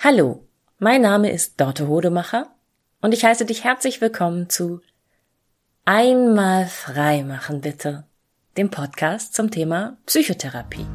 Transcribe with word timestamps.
Hallo, 0.00 0.46
mein 0.78 1.02
Name 1.02 1.32
ist 1.32 1.60
Dorte 1.60 1.88
Hodemacher 1.88 2.54
und 3.00 3.12
ich 3.12 3.24
heiße 3.24 3.44
dich 3.44 3.64
herzlich 3.64 4.00
willkommen 4.00 4.48
zu 4.48 4.80
Einmal 5.84 6.66
frei 6.66 7.24
machen 7.24 7.62
bitte, 7.62 8.04
dem 8.56 8.70
Podcast 8.70 9.34
zum 9.34 9.50
Thema 9.50 9.96
Psychotherapie. 10.06 10.86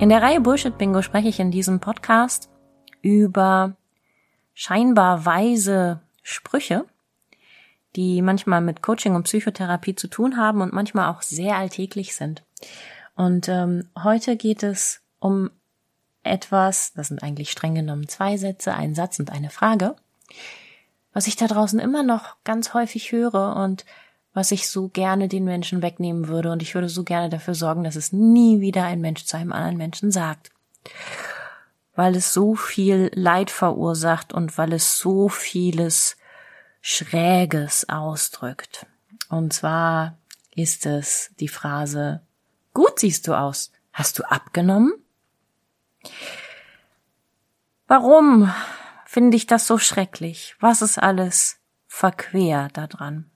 In 0.00 0.08
der 0.08 0.20
Reihe 0.20 0.40
Bullshit 0.40 0.76
Bingo 0.76 1.00
spreche 1.00 1.28
ich 1.28 1.38
in 1.38 1.52
diesem 1.52 1.78
Podcast 1.78 2.50
über 3.04 3.76
scheinbar 4.54 5.26
weise 5.26 6.00
Sprüche, 6.22 6.86
die 7.96 8.22
manchmal 8.22 8.62
mit 8.62 8.82
Coaching 8.82 9.14
und 9.14 9.24
Psychotherapie 9.24 9.94
zu 9.94 10.08
tun 10.08 10.38
haben 10.38 10.62
und 10.62 10.72
manchmal 10.72 11.10
auch 11.10 11.20
sehr 11.20 11.56
alltäglich 11.56 12.16
sind. 12.16 12.42
Und 13.14 13.48
ähm, 13.48 13.90
heute 14.02 14.36
geht 14.36 14.62
es 14.62 15.02
um 15.20 15.50
etwas, 16.22 16.94
das 16.94 17.08
sind 17.08 17.22
eigentlich 17.22 17.50
streng 17.50 17.74
genommen 17.74 18.08
zwei 18.08 18.38
Sätze, 18.38 18.74
ein 18.74 18.94
Satz 18.94 19.20
und 19.20 19.30
eine 19.30 19.50
Frage, 19.50 19.94
was 21.12 21.26
ich 21.26 21.36
da 21.36 21.46
draußen 21.46 21.78
immer 21.78 22.02
noch 22.02 22.36
ganz 22.42 22.72
häufig 22.72 23.12
höre 23.12 23.56
und 23.56 23.84
was 24.32 24.50
ich 24.50 24.68
so 24.68 24.88
gerne 24.88 25.28
den 25.28 25.44
Menschen 25.44 25.82
wegnehmen 25.82 26.26
würde 26.26 26.50
und 26.50 26.62
ich 26.62 26.74
würde 26.74 26.88
so 26.88 27.04
gerne 27.04 27.28
dafür 27.28 27.54
sorgen, 27.54 27.84
dass 27.84 27.96
es 27.96 28.12
nie 28.12 28.62
wieder 28.62 28.84
ein 28.84 29.02
Mensch 29.02 29.26
zu 29.26 29.36
einem 29.36 29.52
anderen 29.52 29.76
Menschen 29.76 30.10
sagt 30.10 30.50
weil 31.94 32.16
es 32.16 32.32
so 32.32 32.54
viel 32.54 33.10
Leid 33.14 33.50
verursacht 33.50 34.32
und 34.32 34.56
weil 34.58 34.72
es 34.72 34.98
so 34.98 35.28
vieles 35.28 36.16
Schräges 36.80 37.88
ausdrückt. 37.88 38.86
Und 39.28 39.52
zwar 39.52 40.18
ist 40.54 40.86
es 40.86 41.32
die 41.40 41.48
Phrase, 41.48 42.20
gut 42.72 43.00
siehst 43.00 43.26
du 43.26 43.34
aus. 43.34 43.72
Hast 43.92 44.18
du 44.18 44.24
abgenommen? 44.24 44.92
Warum 47.86 48.52
finde 49.06 49.36
ich 49.36 49.46
das 49.46 49.66
so 49.66 49.78
schrecklich? 49.78 50.56
Was 50.58 50.82
ist 50.82 50.98
alles 50.98 51.58
verquer 51.86 52.68
daran? 52.72 53.30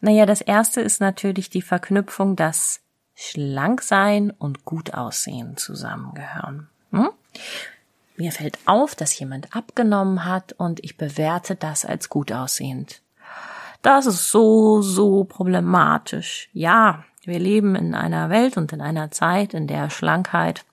Naja, 0.00 0.26
das 0.26 0.40
erste 0.40 0.80
ist 0.80 1.00
natürlich 1.00 1.50
die 1.50 1.62
Verknüpfung, 1.62 2.34
dass 2.34 2.80
schlank 3.14 3.82
sein 3.82 4.30
und 4.30 4.64
gut 4.64 4.94
aussehen 4.94 5.56
zusammengehören. 5.56 6.68
Mir 8.16 8.32
fällt 8.32 8.58
auf, 8.66 8.94
dass 8.94 9.18
jemand 9.18 9.56
abgenommen 9.56 10.24
hat 10.24 10.52
und 10.52 10.84
ich 10.84 10.96
bewerte 10.96 11.56
das 11.56 11.84
als 11.84 12.08
gut 12.08 12.32
aussehend. 12.32 13.00
Das 13.82 14.06
ist 14.06 14.30
so, 14.30 14.82
so 14.82 15.24
problematisch. 15.24 16.50
Ja, 16.52 17.04
wir 17.24 17.38
leben 17.38 17.74
in 17.76 17.94
einer 17.94 18.28
Welt 18.28 18.56
und 18.56 18.72
in 18.72 18.80
einer 18.80 19.10
Zeit, 19.10 19.54
in 19.54 19.66
der 19.66 19.88
Schlankheit 19.88 20.64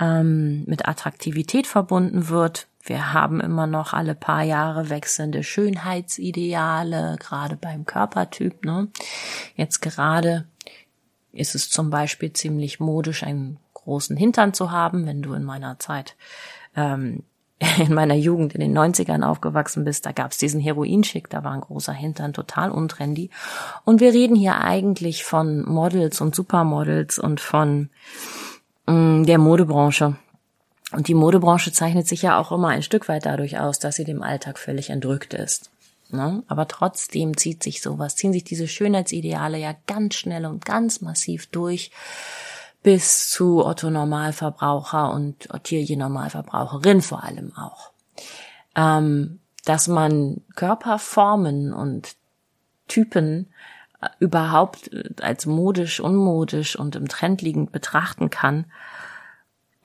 ähm, 0.00 0.64
mit 0.66 0.88
Attraktivität 0.88 1.66
verbunden 1.66 2.28
wird. 2.28 2.66
Wir 2.82 3.12
haben 3.12 3.40
immer 3.40 3.66
noch 3.66 3.92
alle 3.92 4.14
paar 4.14 4.42
Jahre 4.42 4.88
wechselnde 4.88 5.42
Schönheitsideale, 5.42 7.16
gerade 7.20 7.56
beim 7.56 7.84
Körpertyp. 7.84 8.64
Ne? 8.64 8.88
Jetzt 9.54 9.80
gerade 9.80 10.46
ist 11.32 11.54
es 11.54 11.68
zum 11.68 11.90
Beispiel 11.90 12.32
ziemlich 12.32 12.80
modisch, 12.80 13.22
ein 13.22 13.58
großen 13.88 14.18
Hintern 14.18 14.52
zu 14.52 14.70
haben, 14.70 15.06
wenn 15.06 15.22
du 15.22 15.32
in 15.32 15.44
meiner 15.44 15.78
Zeit 15.78 16.14
ähm, 16.76 17.22
in 17.78 17.94
meiner 17.94 18.14
Jugend 18.14 18.54
in 18.54 18.60
den 18.60 18.76
90ern 18.76 19.24
aufgewachsen 19.24 19.84
bist, 19.84 20.04
da 20.06 20.12
gab's 20.12 20.36
diesen 20.36 20.60
Heroinschick, 20.60 21.28
da 21.30 21.42
war 21.42 21.52
ein 21.52 21.62
großer 21.62 21.94
Hintern 21.94 22.32
total 22.32 22.70
untrendy. 22.70 23.30
Und 23.84 24.00
wir 24.00 24.12
reden 24.12 24.36
hier 24.36 24.60
eigentlich 24.60 25.24
von 25.24 25.64
Models 25.64 26.20
und 26.20 26.34
Supermodels 26.34 27.18
und 27.18 27.40
von 27.40 27.88
mh, 28.86 28.92
mm, 28.92 29.26
der 29.26 29.38
Modebranche. 29.38 30.16
Und 30.92 31.08
die 31.08 31.14
Modebranche 31.14 31.72
zeichnet 31.72 32.06
sich 32.06 32.22
ja 32.22 32.38
auch 32.38 32.52
immer 32.52 32.68
ein 32.68 32.82
Stück 32.82 33.08
weit 33.08 33.26
dadurch 33.26 33.58
aus, 33.58 33.78
dass 33.78 33.96
sie 33.96 34.04
dem 34.04 34.22
Alltag 34.22 34.58
völlig 34.58 34.90
entrückt 34.90 35.34
ist. 35.34 35.70
Ne? 36.10 36.42
Aber 36.46 36.68
trotzdem 36.68 37.36
zieht 37.36 37.62
sich 37.62 37.82
sowas, 37.82 38.16
ziehen 38.16 38.32
sich 38.32 38.44
diese 38.44 38.68
Schönheitsideale 38.68 39.58
ja 39.58 39.74
ganz 39.86 40.14
schnell 40.14 40.46
und 40.46 40.64
ganz 40.64 41.00
massiv 41.00 41.46
durch 41.48 41.90
bis 42.88 43.28
zu 43.28 43.66
Otto 43.66 43.90
Normalverbraucher 43.90 45.12
und 45.12 45.52
Ottilie 45.52 45.98
Normalverbraucherin 45.98 47.02
vor 47.02 47.22
allem 47.22 47.54
auch. 47.54 47.90
Ähm, 48.74 49.40
dass 49.66 49.88
man 49.88 50.40
Körperformen 50.54 51.74
und 51.74 52.16
Typen 52.86 53.52
äh, 54.00 54.08
überhaupt 54.20 54.90
äh, 54.90 55.04
als 55.20 55.44
modisch, 55.44 56.00
unmodisch 56.00 56.76
und 56.78 56.96
im 56.96 57.08
Trend 57.08 57.42
liegend 57.42 57.72
betrachten 57.72 58.30
kann. 58.30 58.64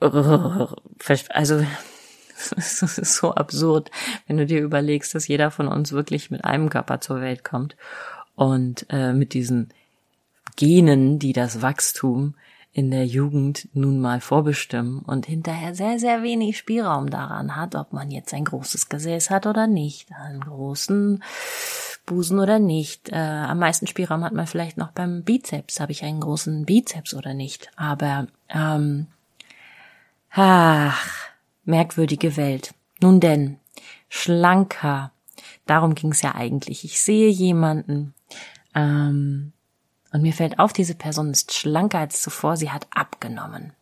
Also, 1.28 1.62
es 2.56 2.82
ist 2.98 3.16
so 3.16 3.34
absurd, 3.34 3.90
wenn 4.26 4.38
du 4.38 4.46
dir 4.46 4.62
überlegst, 4.62 5.14
dass 5.14 5.28
jeder 5.28 5.50
von 5.50 5.68
uns 5.68 5.92
wirklich 5.92 6.30
mit 6.30 6.46
einem 6.46 6.70
Körper 6.70 7.02
zur 7.02 7.20
Welt 7.20 7.44
kommt 7.44 7.76
und 8.34 8.86
äh, 8.88 9.12
mit 9.12 9.34
diesen 9.34 9.74
Genen, 10.56 11.18
die 11.18 11.34
das 11.34 11.60
Wachstum 11.60 12.34
in 12.74 12.90
der 12.90 13.06
Jugend 13.06 13.68
nun 13.72 14.00
mal 14.00 14.20
vorbestimmen 14.20 14.98
und 14.98 15.26
hinterher 15.26 15.76
sehr, 15.76 16.00
sehr 16.00 16.24
wenig 16.24 16.58
Spielraum 16.58 17.08
daran 17.08 17.54
hat, 17.54 17.76
ob 17.76 17.92
man 17.92 18.10
jetzt 18.10 18.34
ein 18.34 18.44
großes 18.44 18.88
Gesäß 18.88 19.30
hat 19.30 19.46
oder 19.46 19.68
nicht, 19.68 20.10
einen 20.12 20.40
großen 20.40 21.22
Busen 22.04 22.40
oder 22.40 22.58
nicht. 22.58 23.10
Äh, 23.10 23.14
am 23.14 23.60
meisten 23.60 23.86
Spielraum 23.86 24.24
hat 24.24 24.32
man 24.32 24.48
vielleicht 24.48 24.76
noch 24.76 24.90
beim 24.90 25.22
Bizeps. 25.22 25.78
Habe 25.78 25.92
ich 25.92 26.02
einen 26.02 26.20
großen 26.20 26.66
Bizeps 26.66 27.14
oder 27.14 27.32
nicht? 27.32 27.70
Aber 27.76 28.26
ähm, 28.48 29.06
ach, 30.30 31.08
merkwürdige 31.64 32.36
Welt. 32.36 32.74
Nun 33.00 33.20
denn, 33.20 33.58
schlanker. 34.08 35.12
Darum 35.64 35.94
ging 35.94 36.10
es 36.10 36.22
ja 36.22 36.34
eigentlich. 36.34 36.84
Ich 36.84 37.00
sehe 37.00 37.28
jemanden, 37.30 38.14
ähm, 38.74 39.53
und 40.14 40.22
mir 40.22 40.32
fällt 40.32 40.60
auf, 40.60 40.72
diese 40.72 40.94
Person 40.94 41.32
ist 41.32 41.52
schlanker 41.52 41.98
als 41.98 42.22
zuvor, 42.22 42.56
sie 42.56 42.70
hat 42.70 42.86
abgenommen. 42.94 43.72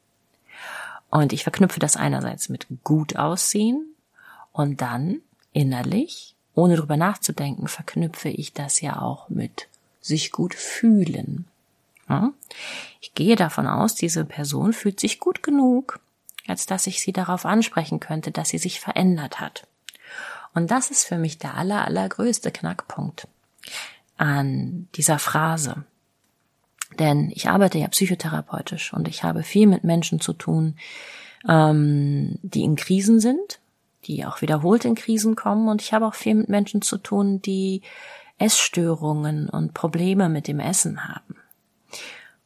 Und 1.11 1.35
ich 1.35 1.43
verknüpfe 1.43 1.79
das 1.79 1.95
einerseits 1.95 2.49
mit 2.49 2.67
gut 2.85 3.17
aussehen 3.17 3.95
und 4.51 4.81
dann 4.81 5.21
innerlich, 5.53 6.35
ohne 6.55 6.77
drüber 6.77 6.97
nachzudenken, 6.97 7.69
verknüpfe 7.69 8.31
ich 8.31 8.55
das 8.55 8.81
ja 8.81 9.03
auch 9.03 9.29
mit 9.29 9.69
sich 10.01 10.33
gut 10.33 10.55
fühlen. 10.55 11.45
Ich 13.03 13.13
gehe 13.15 13.37
davon 13.37 13.67
aus, 13.67 13.95
diese 13.95 14.25
Person 14.25 14.73
fühlt 14.73 15.01
sich 15.01 15.21
gut 15.21 15.43
genug, 15.43 16.01
als 16.49 16.65
dass 16.65 16.87
ich 16.87 17.03
sie 17.03 17.13
darauf 17.13 17.45
ansprechen 17.45 18.01
könnte, 18.01 18.31
dass 18.31 18.49
sie 18.49 18.59
sich 18.59 18.81
verändert 18.81 19.39
hat. 19.39 19.67
Und 20.55 20.71
das 20.71 20.91
ist 20.91 21.05
für 21.05 21.19
mich 21.19 21.37
der 21.37 21.59
aller, 21.59 21.85
allergrößte 21.85 22.51
Knackpunkt 22.51 23.29
an 24.17 24.89
dieser 24.95 25.19
Phrase. 25.19 25.85
Denn 26.99 27.31
ich 27.35 27.49
arbeite 27.49 27.79
ja 27.79 27.89
psychotherapeutisch 27.89 28.93
und 28.93 29.09
ich 29.09 29.23
habe 29.23 29.43
viel 29.43 29.67
mit 29.67 29.85
Menschen 29.85 30.21
zu 30.21 30.33
tun, 30.33 30.77
ähm, 31.49 32.39
die 32.43 32.63
in 32.63 32.77
Krisen 32.77 33.21
sind, 33.21 33.61
die 34.05 34.25
auch 34.25 34.43
wiederholt 34.43 34.85
in 34.85 34.95
Krisen 34.95 35.37
kommen. 35.37 35.69
Und 35.69 35.83
ich 35.83 35.93
habe 35.93 36.07
auch 36.07 36.15
viel 36.15 36.35
mit 36.35 36.49
Menschen 36.49 36.83
zu 36.83 36.99
tun, 36.99 37.41
die 37.41 37.83
Essstörungen 38.39 39.49
und 39.49 39.75
Probleme 39.75 40.29
mit 40.29 40.49
dem 40.49 40.61
Essen 40.61 41.09
haben. 41.09 41.37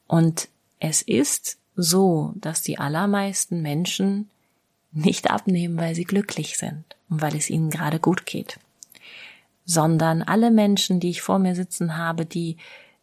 Und 0.07 0.49
es 0.79 1.03
ist 1.03 1.59
so, 1.75 2.33
dass 2.37 2.63
die 2.63 2.79
allermeisten 2.79 3.63
Menschen 3.63 4.31
nicht 4.93 5.31
abnehmen, 5.31 5.79
weil 5.79 5.95
sie 5.95 6.05
glücklich 6.05 6.59
sind 6.59 6.85
und 7.09 7.21
weil 7.23 7.37
es 7.37 7.51
ihnen 7.51 7.71
gerade 7.71 7.99
gut 7.99 8.25
geht, 8.27 8.59
sondern 9.65 10.23
alle 10.23 10.51
Menschen, 10.51 11.01
die 11.01 11.11
ich 11.11 11.23
vor 11.23 11.39
mir 11.39 11.55
sitzen 11.55 11.97
habe, 11.97 12.25
die, 12.25 12.57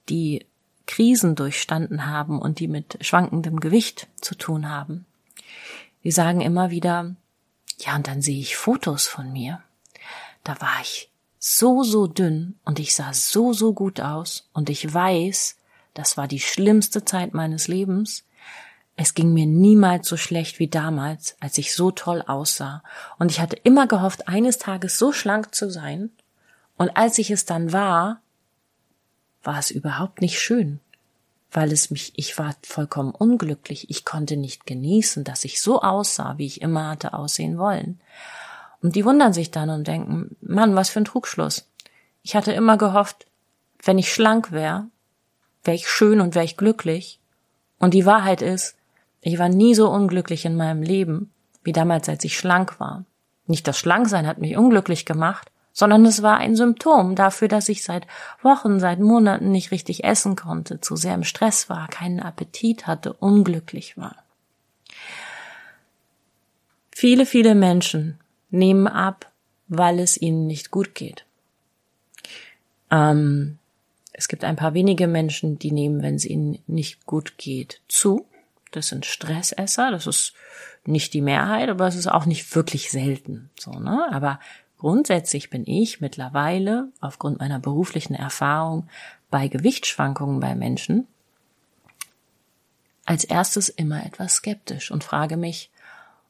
die 0.09 0.45
Krisen 0.85 1.35
durchstanden 1.35 2.07
haben 2.07 2.39
und 2.39 2.59
die 2.59 2.67
mit 2.67 2.97
schwankendem 3.01 3.59
Gewicht 3.59 4.07
zu 4.21 4.35
tun 4.35 4.69
haben. 4.69 5.05
Die 6.03 6.11
sagen 6.11 6.41
immer 6.41 6.69
wieder, 6.69 7.15
ja, 7.79 7.95
und 7.95 8.07
dann 8.07 8.21
sehe 8.21 8.39
ich 8.39 8.55
Fotos 8.55 9.07
von 9.07 9.31
mir. 9.31 9.61
Da 10.43 10.59
war 10.59 10.81
ich 10.81 11.09
so, 11.39 11.83
so 11.83 12.07
dünn 12.07 12.57
und 12.65 12.79
ich 12.79 12.95
sah 12.95 13.13
so, 13.13 13.53
so 13.53 13.73
gut 13.73 14.01
aus 14.01 14.49
und 14.53 14.69
ich 14.69 14.93
weiß, 14.93 15.57
das 15.93 16.17
war 16.17 16.27
die 16.27 16.39
schlimmste 16.39 17.05
Zeit 17.05 17.33
meines 17.33 17.67
Lebens. 17.67 18.23
Es 18.95 19.13
ging 19.13 19.33
mir 19.33 19.45
niemals 19.45 20.07
so 20.07 20.17
schlecht 20.17 20.59
wie 20.59 20.67
damals, 20.67 21.35
als 21.39 21.57
ich 21.57 21.73
so 21.73 21.91
toll 21.91 22.23
aussah. 22.25 22.83
Und 23.17 23.31
ich 23.31 23.39
hatte 23.39 23.57
immer 23.63 23.87
gehofft, 23.87 24.27
eines 24.27 24.57
Tages 24.57 24.97
so 24.97 25.11
schlank 25.11 25.53
zu 25.55 25.69
sein. 25.69 26.11
Und 26.77 26.95
als 26.95 27.17
ich 27.17 27.31
es 27.31 27.45
dann 27.45 27.73
war, 27.73 28.21
war 29.43 29.59
es 29.59 29.71
überhaupt 29.71 30.21
nicht 30.21 30.39
schön, 30.39 30.79
weil 31.51 31.71
es 31.71 31.91
mich, 31.91 32.13
ich 32.15 32.37
war 32.37 32.55
vollkommen 32.63 33.11
unglücklich. 33.11 33.89
Ich 33.89 34.05
konnte 34.05 34.37
nicht 34.37 34.65
genießen, 34.65 35.23
dass 35.23 35.43
ich 35.43 35.61
so 35.61 35.81
aussah, 35.81 36.37
wie 36.37 36.45
ich 36.45 36.61
immer 36.61 36.89
hatte 36.89 37.13
aussehen 37.13 37.57
wollen. 37.57 37.99
Und 38.81 38.95
die 38.95 39.05
wundern 39.05 39.33
sich 39.33 39.51
dann 39.51 39.69
und 39.69 39.87
denken, 39.87 40.35
Mann, 40.41 40.75
was 40.75 40.89
für 40.89 40.99
ein 40.99 41.05
Trugschluss. 41.05 41.67
Ich 42.21 42.35
hatte 42.35 42.51
immer 42.51 42.77
gehofft, 42.77 43.25
wenn 43.83 43.97
ich 43.97 44.13
schlank 44.13 44.51
wäre, 44.51 44.87
wäre 45.63 45.75
ich 45.75 45.89
schön 45.89 46.21
und 46.21 46.35
wäre 46.35 46.45
ich 46.45 46.57
glücklich. 46.57 47.19
Und 47.79 47.93
die 47.93 48.05
Wahrheit 48.05 48.41
ist, 48.41 48.75
ich 49.21 49.39
war 49.39 49.49
nie 49.49 49.75
so 49.75 49.89
unglücklich 49.89 50.45
in 50.45 50.55
meinem 50.55 50.81
Leben, 50.81 51.31
wie 51.63 51.71
damals, 51.71 52.09
als 52.09 52.23
ich 52.23 52.37
schlank 52.37 52.79
war. 52.79 53.05
Nicht 53.45 53.67
das 53.67 53.77
Schlanksein 53.77 54.27
hat 54.27 54.37
mich 54.37 54.57
unglücklich 54.57 55.05
gemacht, 55.05 55.49
sondern 55.73 56.05
es 56.05 56.21
war 56.21 56.37
ein 56.37 56.55
Symptom 56.55 57.15
dafür, 57.15 57.47
dass 57.47 57.67
ich 57.67 57.83
seit 57.83 58.07
Wochen, 58.41 58.79
seit 58.79 58.99
Monaten 58.99 59.51
nicht 59.51 59.71
richtig 59.71 60.03
essen 60.03 60.35
konnte, 60.35 60.79
zu 60.79 60.95
sehr 60.95 61.15
im 61.15 61.23
Stress 61.23 61.67
war, 61.69 61.87
keinen 61.87 62.19
Appetit 62.19 62.87
hatte, 62.87 63.13
unglücklich 63.13 63.97
war. 63.97 64.15
Viele, 66.91 67.25
viele 67.25 67.55
Menschen 67.55 68.19
nehmen 68.51 68.87
ab, 68.87 69.31
weil 69.67 69.99
es 69.99 70.15
ihnen 70.15 70.45
nicht 70.45 70.69
gut 70.69 70.93
geht. 70.93 71.25
Ähm, 72.91 73.57
es 74.13 74.27
gibt 74.27 74.43
ein 74.43 74.55
paar 74.55 74.75
wenige 74.75 75.07
Menschen, 75.07 75.57
die 75.57 75.71
nehmen, 75.71 76.03
wenn 76.03 76.15
es 76.15 76.25
ihnen 76.25 76.59
nicht 76.67 77.07
gut 77.07 77.37
geht, 77.37 77.81
zu. 77.87 78.27
Das 78.71 78.87
sind 78.87 79.07
Stressesser. 79.07 79.89
Das 79.89 80.05
ist 80.05 80.33
nicht 80.85 81.13
die 81.13 81.21
Mehrheit, 81.21 81.69
aber 81.69 81.87
es 81.87 81.95
ist 81.95 82.07
auch 82.07 82.25
nicht 82.25 82.55
wirklich 82.55 82.91
selten. 82.91 83.49
So, 83.59 83.71
ne? 83.71 84.07
Aber 84.11 84.39
grundsätzlich 84.83 85.49
bin 85.49 85.65
ich 85.65 86.01
mittlerweile 86.01 86.89
aufgrund 86.99 87.39
meiner 87.39 87.57
beruflichen 87.57 88.15
Erfahrung 88.15 88.89
bei 89.31 89.47
Gewichtsschwankungen 89.47 90.41
bei 90.41 90.55
Menschen 90.55 91.07
als 93.05 93.23
erstes 93.23 93.69
immer 93.69 94.05
etwas 94.05 94.35
skeptisch 94.35 94.91
und 94.91 95.05
frage 95.05 95.37
mich, 95.37 95.71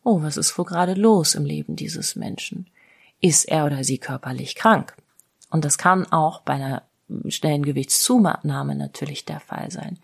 oh, 0.03 0.21
was 0.21 0.37
ist 0.37 0.55
wohl 0.55 0.65
gerade 0.65 0.93
los 0.93 1.33
im 1.33 1.45
Leben 1.45 1.75
dieses 1.75 2.15
Menschen? 2.15 2.67
Ist 3.21 3.45
er 3.45 3.65
oder 3.65 3.83
sie 3.83 3.97
körperlich 3.97 4.53
krank? 4.53 4.95
Und 5.49 5.65
das 5.65 5.79
kann 5.79 6.11
auch 6.11 6.41
bei 6.41 6.53
einer 6.53 6.83
schnellen 7.29 7.63
Gewichtszunahme 7.65 8.75
natürlich 8.75 9.25
der 9.25 9.39
Fall 9.39 9.71
sein. 9.71 9.97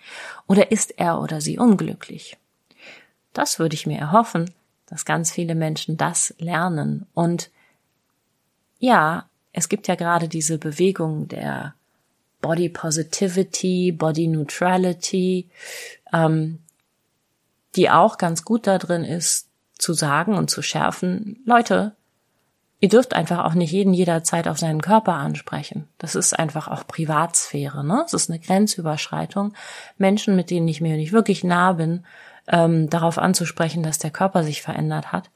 Oder 0.47 0.71
ist 0.71 0.97
er 0.97 1.21
oder 1.21 1.39
sie 1.39 1.59
unglücklich? 1.59 2.35
Das 3.31 3.59
würde 3.59 3.75
ich 3.75 3.85
mir 3.85 3.99
erhoffen, 3.99 4.49
dass 4.87 5.05
ganz 5.05 5.31
viele 5.31 5.53
Menschen 5.53 5.97
das 5.97 6.33
lernen. 6.39 7.05
Und 7.13 7.51
ja, 8.79 9.25
es 9.53 9.69
gibt 9.69 9.87
ja 9.87 9.95
gerade 9.95 10.27
diese 10.27 10.57
Bewegung 10.57 11.27
der 11.27 11.75
Body 12.41 12.69
Positivity, 12.69 13.91
Body 13.91 14.27
Neutrality, 14.27 15.49
ähm, 16.13 16.59
die 17.75 17.89
auch 17.89 18.17
ganz 18.17 18.43
gut 18.43 18.65
da 18.65 18.77
drin 18.77 19.03
ist, 19.03 19.49
zu 19.77 19.93
sagen 19.93 20.35
und 20.35 20.49
zu 20.49 20.61
schärfen, 20.61 21.41
Leute, 21.45 21.95
ihr 22.79 22.89
dürft 22.89 23.13
einfach 23.13 23.45
auch 23.45 23.53
nicht 23.53 23.71
jeden 23.71 23.93
jederzeit 23.93 24.47
auf 24.47 24.57
seinen 24.57 24.81
Körper 24.81 25.13
ansprechen. 25.13 25.87
Das 25.97 26.15
ist 26.15 26.37
einfach 26.37 26.67
auch 26.67 26.87
Privatsphäre, 26.87 27.83
ne? 27.83 28.03
Es 28.05 28.13
ist 28.13 28.29
eine 28.29 28.39
Grenzüberschreitung. 28.39 29.53
Menschen, 29.97 30.35
mit 30.35 30.49
denen 30.49 30.67
ich 30.67 30.81
mir 30.81 30.95
nicht 30.95 31.11
wirklich 31.11 31.43
nah 31.43 31.73
bin, 31.73 32.05
ähm, 32.47 32.89
darauf 32.89 33.17
anzusprechen, 33.17 33.83
dass 33.83 33.99
der 33.99 34.11
Körper 34.11 34.43
sich 34.43 34.61
verändert 34.61 35.11
hat. 35.11 35.29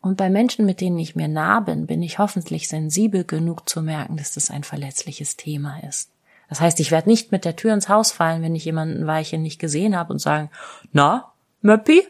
Und 0.00 0.16
bei 0.16 0.30
Menschen, 0.30 0.64
mit 0.64 0.80
denen 0.80 0.98
ich 0.98 1.16
mir 1.16 1.28
nah 1.28 1.60
bin, 1.60 1.86
bin 1.86 2.02
ich 2.02 2.18
hoffentlich 2.18 2.68
sensibel 2.68 3.24
genug 3.24 3.68
zu 3.68 3.82
merken, 3.82 4.16
dass 4.16 4.34
das 4.34 4.50
ein 4.50 4.62
verletzliches 4.62 5.36
Thema 5.36 5.80
ist. 5.88 6.10
Das 6.48 6.60
heißt, 6.60 6.80
ich 6.80 6.90
werde 6.90 7.08
nicht 7.08 7.30
mit 7.32 7.44
der 7.44 7.56
Tür 7.56 7.74
ins 7.74 7.88
Haus 7.88 8.12
fallen, 8.12 8.42
wenn 8.42 8.54
ich 8.54 8.64
jemanden 8.64 9.02
ein 9.02 9.06
Weilchen 9.06 9.42
nicht 9.42 9.58
gesehen 9.58 9.96
habe 9.96 10.12
und 10.12 10.18
sagen, 10.18 10.50
na, 10.92 11.32
Möppi, 11.60 12.06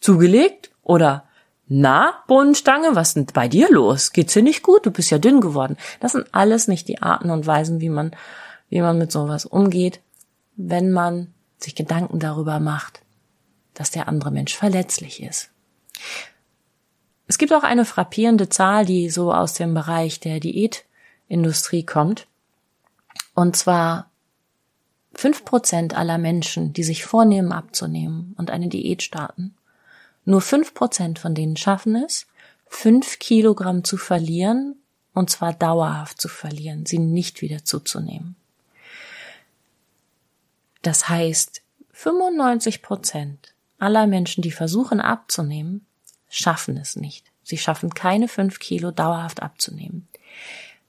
zugelegt? 0.00 0.70
Oder 0.82 1.24
na, 1.66 2.14
Bohnenstange, 2.26 2.94
was 2.94 3.08
ist 3.08 3.16
denn 3.16 3.26
bei 3.32 3.48
dir 3.48 3.70
los? 3.70 4.12
Geht's 4.12 4.32
dir 4.32 4.42
nicht 4.42 4.62
gut? 4.62 4.86
Du 4.86 4.90
bist 4.90 5.10
ja 5.10 5.18
dünn 5.18 5.40
geworden. 5.40 5.76
Das 6.00 6.12
sind 6.12 6.26
alles 6.32 6.68
nicht 6.68 6.88
die 6.88 7.02
Arten 7.02 7.30
und 7.30 7.46
Weisen, 7.46 7.80
wie 7.80 7.88
man, 7.88 8.12
wie 8.68 8.80
man 8.80 8.98
mit 8.98 9.12
sowas 9.12 9.46
umgeht, 9.46 10.00
wenn 10.56 10.90
man 10.90 11.32
sich 11.58 11.74
Gedanken 11.74 12.18
darüber 12.18 12.60
macht, 12.60 13.02
dass 13.74 13.90
der 13.90 14.08
andere 14.08 14.30
Mensch 14.30 14.56
verletzlich 14.56 15.22
ist. 15.22 15.50
Es 17.30 17.38
gibt 17.38 17.52
auch 17.52 17.62
eine 17.62 17.84
frappierende 17.84 18.48
Zahl, 18.48 18.84
die 18.84 19.08
so 19.08 19.32
aus 19.32 19.54
dem 19.54 19.72
Bereich 19.72 20.18
der 20.18 20.40
Diätindustrie 20.40 21.86
kommt. 21.86 22.26
Und 23.36 23.54
zwar 23.54 24.10
fünf 25.14 25.44
Prozent 25.44 25.94
aller 25.94 26.18
Menschen, 26.18 26.72
die 26.72 26.82
sich 26.82 27.04
vornehmen 27.04 27.52
abzunehmen 27.52 28.34
und 28.36 28.50
eine 28.50 28.66
Diät 28.66 29.04
starten, 29.04 29.54
nur 30.24 30.40
fünf 30.40 30.74
Prozent 30.74 31.20
von 31.20 31.36
denen 31.36 31.56
schaffen 31.56 31.94
es, 31.94 32.26
fünf 32.66 33.20
Kilogramm 33.20 33.84
zu 33.84 33.96
verlieren, 33.96 34.74
und 35.14 35.30
zwar 35.30 35.52
dauerhaft 35.52 36.20
zu 36.20 36.26
verlieren, 36.26 36.84
sie 36.84 36.98
nicht 36.98 37.42
wieder 37.42 37.64
zuzunehmen. 37.64 38.34
Das 40.82 41.08
heißt, 41.08 41.62
95 41.92 42.82
Prozent 42.82 43.54
aller 43.78 44.08
Menschen, 44.08 44.42
die 44.42 44.50
versuchen 44.50 45.00
abzunehmen, 45.00 45.86
schaffen 46.30 46.78
es 46.78 46.96
nicht. 46.96 47.26
Sie 47.42 47.58
schaffen 47.58 47.92
keine 47.92 48.28
fünf 48.28 48.58
Kilo 48.58 48.90
dauerhaft 48.90 49.42
abzunehmen. 49.42 50.08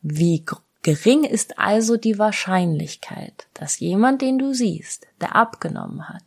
Wie 0.02 0.46
gering 0.84 1.24
ist 1.24 1.60
also 1.60 1.98
die 1.98 2.18
Wahrscheinlichkeit, 2.18 3.48
dass 3.54 3.80
jemand, 3.80 4.22
den 4.22 4.38
du 4.38 4.54
siehst, 4.54 5.08
der 5.20 5.36
abgenommen 5.36 6.08
hat, 6.08 6.24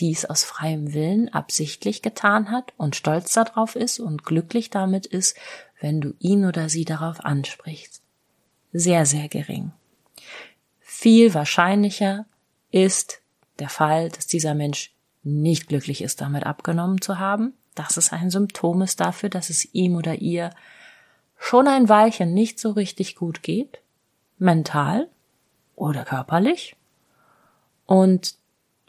dies 0.00 0.24
aus 0.24 0.42
freiem 0.42 0.92
Willen 0.92 1.32
absichtlich 1.32 2.02
getan 2.02 2.50
hat 2.50 2.72
und 2.76 2.96
stolz 2.96 3.32
darauf 3.32 3.76
ist 3.76 4.00
und 4.00 4.24
glücklich 4.24 4.70
damit 4.70 5.06
ist, 5.06 5.36
wenn 5.80 6.00
du 6.00 6.14
ihn 6.18 6.44
oder 6.44 6.68
sie 6.68 6.84
darauf 6.84 7.24
ansprichst. 7.24 8.02
Sehr, 8.72 9.06
sehr 9.06 9.28
gering. 9.28 9.72
Viel 10.80 11.32
wahrscheinlicher 11.34 12.26
ist 12.70 13.20
der 13.60 13.68
Fall, 13.68 14.08
dass 14.10 14.26
dieser 14.26 14.54
Mensch 14.54 14.92
nicht 15.22 15.68
glücklich 15.68 16.02
ist, 16.02 16.20
damit 16.20 16.44
abgenommen 16.44 17.00
zu 17.00 17.18
haben. 17.18 17.54
Das 17.74 17.96
ist 17.96 18.12
ein 18.12 18.30
Symptom 18.30 18.82
ist 18.82 19.00
dafür, 19.00 19.28
dass 19.28 19.50
es 19.50 19.74
ihm 19.74 19.96
oder 19.96 20.16
ihr 20.16 20.50
schon 21.38 21.68
ein 21.68 21.88
Weilchen 21.88 22.32
nicht 22.32 22.58
so 22.58 22.70
richtig 22.70 23.16
gut 23.16 23.42
geht, 23.42 23.80
mental 24.38 25.08
oder 25.76 26.04
körperlich. 26.04 26.76
Und 27.86 28.36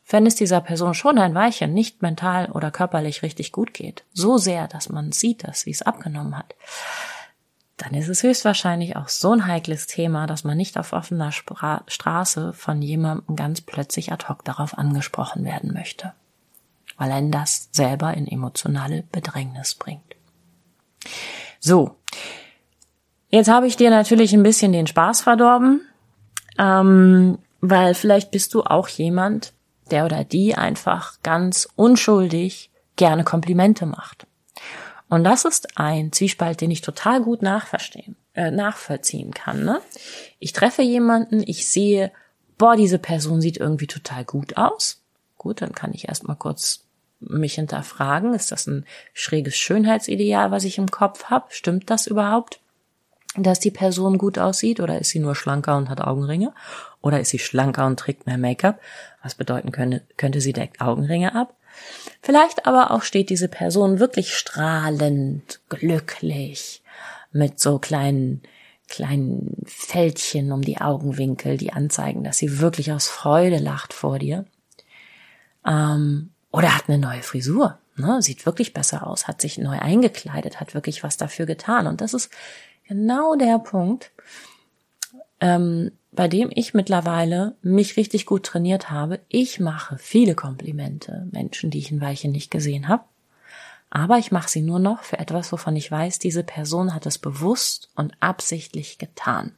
wenn 0.08 0.26
es 0.26 0.36
dieser 0.36 0.62
Person 0.62 0.94
schon 0.94 1.18
ein 1.18 1.34
Weilchen 1.34 1.74
nicht 1.74 2.02
mental 2.02 2.52
oder 2.52 2.70
körperlich 2.70 3.24
richtig 3.24 3.52
gut 3.52 3.74
geht, 3.74 4.04
so 4.14 4.38
sehr, 4.38 4.68
dass 4.68 4.90
man 4.90 5.12
sieht, 5.12 5.48
dass 5.48 5.66
wie 5.66 5.72
es 5.72 5.82
abgenommen 5.82 6.38
hat, 6.38 6.54
dann 7.78 7.94
ist 7.94 8.08
es 8.08 8.24
höchstwahrscheinlich 8.24 8.96
auch 8.96 9.10
so 9.10 9.34
ein 9.34 9.48
heikles 9.48 9.88
Thema, 9.88 10.28
dass 10.28 10.44
man 10.44 10.56
nicht 10.56 10.78
auf 10.78 10.94
offener 10.94 11.32
Spra 11.32 11.84
Straße 11.88 12.54
von 12.54 12.82
jemandem 12.82 13.36
ganz 13.36 13.62
plötzlich 13.62 14.12
ad 14.12 14.28
hoc 14.30 14.46
darauf 14.46 14.78
angesprochen 14.78 15.44
werden 15.44 15.74
möchte, 15.74 16.14
weil 16.98 17.12
einen 17.12 17.32
das 17.32 17.70
selber 17.72 18.14
in 18.14 18.28
emotionale 18.28 19.04
Bedrängnis 19.12 19.76
bringt. 19.76 20.16
So, 21.60 21.96
jetzt 23.30 23.50
habe 23.50 23.68
ich 23.68 23.76
dir 23.76 23.90
natürlich 23.90 24.34
ein 24.34 24.44
bisschen 24.44 24.72
den 24.72 24.88
Spaß 24.88 25.22
verdorben, 25.22 25.82
ähm, 26.58 27.40
weil 27.62 27.96
vielleicht 27.96 28.32
bist 28.32 28.54
du 28.54 28.64
auch 28.64 28.88
jemand, 28.88 29.54
der 29.92 30.06
oder 30.06 30.24
die 30.24 30.56
einfach 30.56 31.22
ganz 31.22 31.68
unschuldig 31.76 32.72
gerne 32.96 33.24
Komplimente 33.24 33.86
macht. 33.86 34.26
Und 35.10 35.24
das 35.24 35.46
ist 35.46 35.78
ein 35.78 36.12
Zwiespalt, 36.12 36.62
den 36.62 36.72
ich 36.72 36.82
total 36.82 37.22
gut 37.22 37.42
nachverstehen, 37.42 38.16
äh, 38.34 38.50
nachvollziehen 38.50 39.34
kann. 39.34 39.64
Ne? 39.64 39.82
Ich 40.40 40.54
treffe 40.54 40.82
jemanden, 40.82 41.44
ich 41.46 41.68
sehe, 41.68 42.12
boah, 42.58 42.76
diese 42.76 42.98
Person 42.98 43.42
sieht 43.42 43.58
irgendwie 43.58 43.88
total 43.88 44.26
gut 44.26 44.58
aus. 44.58 45.04
Gut, 45.38 45.62
dann 45.62 45.74
kann 45.74 45.94
ich 45.94 46.08
erstmal 46.08 46.38
kurz 46.38 46.85
mich 47.28 47.56
hinterfragen, 47.56 48.34
ist 48.34 48.52
das 48.52 48.68
ein 48.68 48.86
schräges 49.14 49.56
Schönheitsideal, 49.56 50.52
was 50.52 50.64
ich 50.64 50.78
im 50.78 50.90
Kopf 50.90 51.26
habe? 51.26 51.46
Stimmt 51.50 51.90
das 51.90 52.08
überhaupt? 52.08 52.60
dass 53.38 53.60
die 53.60 53.72
Person 53.72 54.18
gut 54.18 54.40
aussieht 54.40 54.80
oder 54.80 55.00
ist 55.00 55.10
sie 55.10 55.20
nur 55.20 55.36
schlanker 55.36 55.78
und 55.78 55.90
hat 55.90 56.02
Augenringe 56.02 56.54
oder 57.02 57.20
ist 57.20 57.30
sie 57.30 57.40
schlanker 57.40 57.86
und 57.86 58.00
trägt 58.00 58.26
mehr 58.26 58.38
Make-up, 58.38 58.80
was 59.22 59.36
bedeuten 59.36 59.72
könnte, 59.72 60.02
könnte 60.18 60.42
sie 60.42 60.54
deckt 60.54 60.82
Augenringe 60.82 61.36
ab. 61.36 61.54
Vielleicht 62.22 62.66
aber 62.66 62.92
auch 62.92 63.04
steht 63.04 63.30
diese 63.30 63.50
Person 63.50 64.00
wirklich 64.00 64.36
strahlend, 64.36 65.60
glücklich, 65.68 66.82
mit 67.32 67.60
so 67.60 67.80
kleinen, 67.80 68.42
kleinen 68.88 69.58
Fältchen 69.66 70.54
um 70.54 70.62
die 70.62 70.80
Augenwinkel, 70.80 71.58
die 71.58 71.74
anzeigen, 71.74 72.24
dass 72.24 72.38
sie 72.38 72.60
wirklich 72.60 72.94
aus 72.94 73.08
Freude 73.08 73.58
lacht 73.58 73.94
vor 73.94 74.20
dir. 74.20 74.46
Ähm, 75.68 76.32
oder 76.56 76.74
hat 76.74 76.88
eine 76.88 76.98
neue 76.98 77.22
Frisur, 77.22 77.80
ne? 77.98 78.22
sieht 78.22 78.46
wirklich 78.46 78.74
besser 78.74 79.06
aus, 79.06 79.28
hat 79.28 79.42
sich 79.42 79.58
neu 79.58 79.78
eingekleidet, 79.78 80.62
hat 80.62 80.74
wirklich 80.74 81.04
was 81.04 81.18
dafür 81.18 81.46
getan. 81.46 81.86
Und 81.86 82.00
das 82.00 82.14
ist 82.14 82.32
genau 82.88 83.36
der 83.36 83.60
Punkt, 83.60 84.12
ähm, 85.42 85.92
bei 86.14 86.30
dem 86.30 86.50
ich 86.56 86.74
mittlerweile 86.74 87.58
mich 87.62 87.98
richtig 87.98 88.26
gut 88.26 88.46
trainiert 88.46 88.90
habe. 88.90 89.20
Ich 89.28 89.60
mache 89.60 89.98
viele 89.98 90.34
Komplimente 90.34 91.28
Menschen, 91.34 91.72
die 91.72 91.80
ich 91.80 91.92
ein 91.92 92.00
Weilchen 92.00 92.32
nicht 92.32 92.52
gesehen 92.52 92.88
habe. 92.88 93.04
Aber 93.90 94.18
ich 94.18 94.32
mache 94.32 94.50
sie 94.50 94.62
nur 94.62 94.80
noch 94.80 95.04
für 95.04 95.20
etwas, 95.20 95.52
wovon 95.52 95.76
ich 95.76 95.92
weiß, 95.92 96.20
diese 96.20 96.44
Person 96.44 96.94
hat 96.94 97.06
es 97.06 97.18
bewusst 97.18 97.90
und 97.96 98.14
absichtlich 98.22 98.98
getan. 98.98 99.52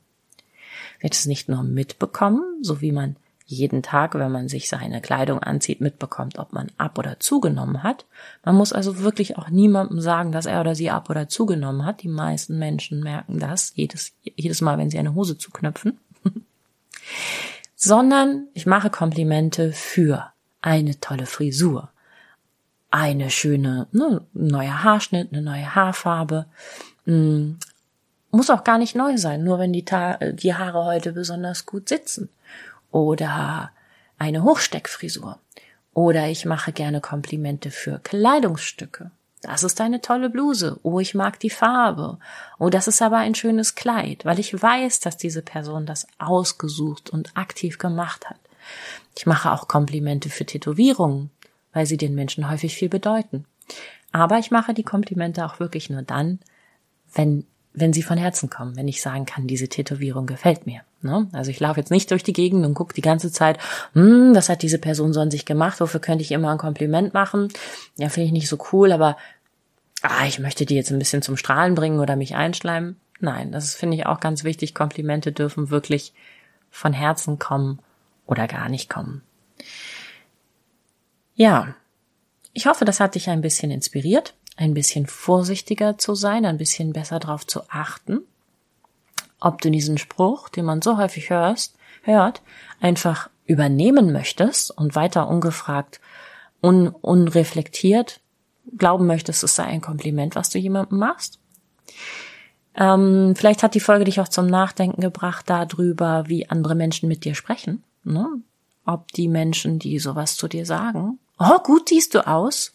Wird 1.00 1.14
es 1.14 1.28
nicht 1.28 1.48
nur 1.48 1.62
mitbekommen, 1.62 2.64
so 2.64 2.82
wie 2.82 2.92
man 2.92 3.18
jeden 3.50 3.82
Tag, 3.82 4.14
wenn 4.14 4.32
man 4.32 4.50
sich 4.50 4.68
seine 4.68 5.00
Kleidung 5.00 5.42
anzieht, 5.42 5.80
mitbekommt, 5.80 6.38
ob 6.38 6.52
man 6.52 6.70
ab 6.78 7.00
oder 7.00 7.18
zugenommen 7.20 7.82
hat. 7.82 8.06
Man 8.44 8.56
muss 8.56 8.74
also 8.74 9.00
wirklich 9.00 9.38
auch 9.38 9.50
niemandem 9.50 10.02
sagen, 10.02 10.34
dass 10.34 10.46
er 10.46 10.60
oder 10.60 10.76
sie 10.76 10.90
ab 10.90 11.10
oder 11.10 11.30
zugenommen 11.30 11.86
hat. 11.86 12.04
Die 12.04 12.10
meisten 12.10 12.60
Menschen 12.60 13.00
merken 13.00 13.40
das 13.40 13.72
jedes, 13.76 14.12
jedes 14.22 14.60
Mal, 14.60 14.78
wenn 14.78 14.90
sie 14.90 15.00
eine 15.00 15.16
Hose 15.16 15.38
zuknöpfen. 15.38 15.98
Sondern 17.78 18.48
ich 18.54 18.66
mache 18.66 18.90
Komplimente 18.90 19.72
für 19.72 20.26
eine 20.62 21.00
tolle 21.00 21.26
Frisur, 21.26 21.90
eine 22.92 23.30
schöne 23.30 23.88
ne, 23.94 24.26
neue 24.34 24.84
Haarschnitt, 24.84 25.32
eine 25.32 25.42
neue 25.42 25.74
Haarfarbe. 25.74 26.48
Hm, 27.06 27.60
muss 28.30 28.50
auch 28.50 28.66
gar 28.66 28.78
nicht 28.78 28.94
neu 28.94 29.18
sein, 29.18 29.46
nur 29.46 29.58
wenn 29.58 29.72
die, 29.72 29.86
Ta 29.86 30.18
die 30.18 30.54
Haare 30.54 30.84
heute 30.84 31.14
besonders 31.14 31.66
gut 31.66 31.88
sitzen 31.88 32.30
oder 32.92 33.72
eine 34.18 34.44
Hochsteckfrisur. 34.44 35.40
Oder 35.94 36.28
ich 36.28 36.46
mache 36.46 36.72
gerne 36.72 37.02
Komplimente 37.02 37.72
für 37.72 38.00
Kleidungsstücke. 38.00 39.12
Das 39.42 39.64
ist 39.64 39.80
eine 39.82 40.02
tolle 40.02 40.30
Bluse. 40.30 40.80
Oh, 40.84 41.00
ich 41.00 41.16
mag 41.16 41.40
die 41.40 41.50
Farbe. 41.50 42.20
Oh, 42.60 42.70
das 42.70 42.88
ist 42.88 43.02
aber 43.02 43.18
ein 43.18 43.36
schönes 43.36 43.76
Kleid, 43.76 44.26
weil 44.26 44.40
ich 44.40 44.62
weiß, 44.62 45.00
dass 45.00 45.18
diese 45.18 45.42
Person 45.42 45.86
das 45.86 46.08
ausgesucht 46.18 47.10
und 47.10 47.36
aktiv 47.38 47.78
gemacht 47.78 48.30
hat. 48.30 48.40
Ich 49.16 49.26
mache 49.26 49.52
auch 49.52 49.68
Komplimente 49.68 50.30
für 50.30 50.46
Tätowierungen, 50.46 51.30
weil 51.74 51.86
sie 51.86 51.98
den 51.98 52.16
Menschen 52.16 52.50
häufig 52.50 52.76
viel 52.76 52.90
bedeuten. 52.90 53.46
Aber 54.12 54.40
ich 54.40 54.52
mache 54.52 54.74
die 54.74 54.84
Komplimente 54.84 55.46
auch 55.46 55.60
wirklich 55.60 55.90
nur 55.90 56.02
dann, 56.02 56.40
wenn 57.14 57.46
wenn 57.80 57.94
sie 57.94 58.02
von 58.02 58.18
Herzen 58.18 58.50
kommen, 58.50 58.76
wenn 58.76 58.88
ich 58.88 59.04
sagen 59.04 59.28
kann, 59.28 59.46
diese 59.46 59.68
Tätowierung 59.68 60.26
gefällt 60.26 60.66
mir. 60.66 60.82
Ne? 61.04 61.28
Also 61.32 61.52
ich 61.52 61.60
laufe 61.60 61.80
jetzt 61.80 61.92
nicht 61.92 62.10
durch 62.10 62.24
die 62.24 62.34
Gegend 62.34 62.66
und 62.66 62.74
gucke 62.74 62.96
die 62.96 63.02
ganze 63.02 63.32
Zeit, 63.32 63.60
hm, 63.94 64.34
was 64.34 64.50
hat 64.50 64.64
diese 64.64 64.80
Person 64.80 65.14
so 65.14 65.20
an 65.20 65.30
sich 65.30 65.46
gemacht, 65.46 65.80
wofür 65.80 66.00
könnte 66.00 66.24
ich 66.24 66.32
immer 66.32 66.52
ein 66.52 66.58
Kompliment 66.58 67.14
machen? 67.14 67.50
Ja, 67.98 68.10
finde 68.10 68.28
ich 68.28 68.32
nicht 68.32 68.50
so 68.50 68.58
cool, 68.72 68.92
aber 68.92 69.16
ah, 70.02 70.26
ich 70.28 70.40
möchte 70.40 70.66
die 70.66 70.74
jetzt 70.74 70.92
ein 70.92 70.98
bisschen 70.98 71.22
zum 71.22 71.38
Strahlen 71.38 71.76
bringen 71.76 72.00
oder 72.00 72.16
mich 72.16 72.36
einschleimen. 72.36 72.98
Nein, 73.20 73.52
das 73.52 73.76
finde 73.76 73.96
ich 73.96 74.08
auch 74.08 74.20
ganz 74.20 74.44
wichtig. 74.44 74.74
Komplimente 74.74 75.32
dürfen 75.32 75.70
wirklich 75.70 76.14
von 76.72 76.94
Herzen 76.94 77.38
kommen 77.38 77.80
oder 78.26 78.48
gar 78.48 78.70
nicht 78.70 78.90
kommen. 78.90 79.22
Ja, 81.36 81.76
ich 82.54 82.66
hoffe, 82.66 82.86
das 82.86 83.00
hat 83.00 83.14
dich 83.14 83.30
ein 83.30 83.42
bisschen 83.42 83.70
inspiriert 83.70 84.34
ein 84.58 84.74
bisschen 84.74 85.06
vorsichtiger 85.08 85.98
zu 85.98 86.16
sein, 86.16 86.46
ein 86.46 86.58
bisschen 86.58 86.92
besser 86.92 87.20
darauf 87.20 87.48
zu 87.48 87.62
achten, 87.70 88.22
ob 89.40 89.62
du 89.62 89.70
diesen 89.70 89.98
Spruch, 89.98 90.50
den 90.50 90.66
man 90.66 90.82
so 90.82 90.98
häufig 90.98 91.30
hörst, 91.30 91.76
hört, 92.02 92.42
einfach 92.82 93.30
übernehmen 93.46 94.12
möchtest 94.12 94.72
und 94.72 94.96
weiter 94.96 95.30
ungefragt, 95.30 96.02
un, 96.62 96.90
unreflektiert 96.90 98.20
glauben 98.76 99.08
möchtest, 99.08 99.44
es 99.44 99.56
sei 99.56 99.64
ein 99.64 99.82
Kompliment, 99.82 100.36
was 100.36 100.50
du 100.50 100.60
jemandem 100.60 101.00
machst. 101.00 101.40
Ähm, 102.76 103.34
vielleicht 103.36 103.64
hat 103.64 103.76
die 103.76 103.80
Folge 103.80 104.06
dich 104.06 104.20
auch 104.20 104.28
zum 104.28 104.48
Nachdenken 104.48 105.02
gebracht 105.02 105.50
darüber, 105.50 106.26
wie 106.28 106.50
andere 106.50 106.76
Menschen 106.76 107.08
mit 107.08 107.24
dir 107.24 107.34
sprechen. 107.34 107.84
Ne? 108.04 108.28
Ob 108.86 109.12
die 109.14 109.28
Menschen, 109.28 109.80
die 109.80 110.00
sowas 110.00 110.36
zu 110.36 110.48
dir 110.48 110.66
sagen, 110.66 111.20
oh, 111.40 111.60
gut 111.64 111.90
siehst 111.90 112.14
du 112.14 112.28
aus, 112.28 112.74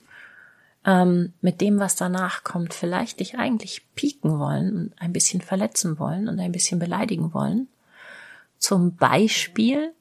ähm, 0.85 1.33
mit 1.41 1.61
dem, 1.61 1.79
was 1.79 1.97
danach 1.97 2.45
kommt, 2.45 2.75
vielleicht 2.75 3.21
dich 3.21 3.39
eigentlich 3.39 3.83
pieken 3.95 4.39
wollen 4.39 4.77
und 4.77 4.95
ein 4.99 5.13
bisschen 5.13 5.41
verletzen 5.41 5.99
wollen 5.99 6.29
und 6.29 6.41
ein 6.41 6.53
bisschen 6.53 6.79
beleidigen 6.79 7.33
wollen. 7.33 7.69
Zum 8.59 8.97
Beispiel 8.97 9.93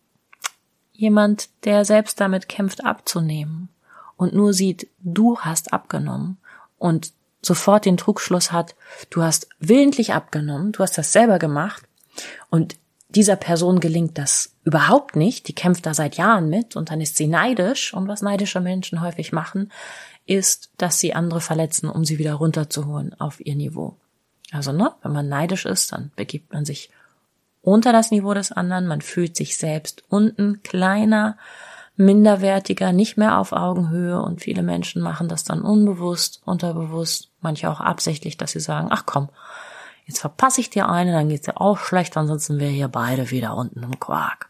jemand, 0.94 1.50
der 1.66 1.86
selbst 1.86 2.20
damit 2.20 2.48
kämpft 2.48 2.84
abzunehmen 2.84 3.70
und 4.18 4.34
nur 4.34 4.54
sieht, 4.54 4.88
du 5.00 5.40
hast 5.40 5.74
abgenommen 5.74 6.38
und 6.78 7.14
sofort 7.42 7.86
den 7.86 7.98
Trugschluss 7.98 8.52
hat, 8.52 8.76
du 9.10 9.24
hast 9.24 9.48
willentlich 9.60 10.14
abgenommen, 10.14 10.72
du 10.72 10.84
hast 10.84 10.98
das 10.98 11.12
selber 11.12 11.40
gemacht 11.40 11.84
und 12.50 12.76
dieser 13.10 13.36
Person 13.36 13.80
gelingt 13.80 14.18
das 14.18 14.54
überhaupt 14.64 15.16
nicht, 15.16 15.48
die 15.48 15.56
kämpft 15.56 15.86
da 15.86 15.94
seit 15.94 16.18
Jahren 16.18 16.50
mit 16.50 16.76
und 16.76 16.92
dann 16.92 17.02
ist 17.02 17.18
sie 17.18 17.28
neidisch 17.28 17.94
und 17.94 18.08
was 18.08 18.22
neidische 18.22 18.62
Menschen 18.62 19.02
häufig 19.02 19.32
machen, 19.32 19.72
ist, 20.26 20.72
dass 20.78 21.00
sie 21.00 21.14
andere 21.14 21.42
verletzen, 21.42 21.90
um 21.90 22.06
sie 22.06 22.20
wieder 22.20 22.36
runterzuholen 22.36 23.20
auf 23.20 23.40
ihr 23.46 23.56
Niveau. 23.56 23.98
Also, 24.52 24.72
ne, 24.72 24.92
wenn 25.02 25.14
man 25.14 25.30
neidisch 25.30 25.66
ist, 25.66 25.92
dann 25.92 26.12
begibt 26.16 26.54
man 26.54 26.66
sich 26.66 26.90
unter 27.62 27.92
das 27.94 28.12
Niveau 28.12 28.34
des 28.34 28.52
anderen, 28.52 28.88
man 28.88 29.02
fühlt 29.02 29.36
sich 29.36 29.58
selbst 29.58 30.04
unten 30.10 30.64
kleiner, 30.64 31.38
minderwertiger, 31.96 32.92
nicht 32.92 33.18
mehr 33.18 33.38
auf 33.38 33.52
Augenhöhe 33.52 34.22
und 34.22 34.42
viele 34.42 34.64
Menschen 34.64 35.02
machen 35.02 35.28
das 35.28 35.44
dann 35.44 35.62
unbewusst, 35.62 36.42
unterbewusst, 36.46 37.30
manche 37.42 37.70
auch 37.70 37.80
absichtlich, 37.80 38.38
dass 38.38 38.52
sie 38.52 38.60
sagen, 38.60 38.88
ach 38.90 39.06
komm, 39.06 39.30
jetzt 40.06 40.20
verpasse 40.20 40.62
ich 40.62 40.70
dir 40.70 40.90
eine, 40.90 41.12
dann 41.12 41.30
geht's 41.30 41.46
dir 41.46 41.62
auch 41.62 41.78
schlecht, 41.78 42.18
ansonsten 42.18 42.60
wäre 42.60 42.72
hier 42.72 42.88
beide 42.88 43.30
wieder 43.30 43.56
unten 43.56 43.84
im 43.84 44.00
Quark. 44.00 44.50